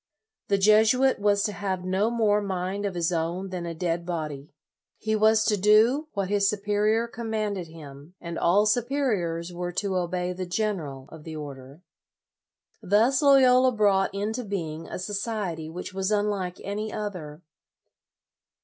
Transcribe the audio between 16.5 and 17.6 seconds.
any other.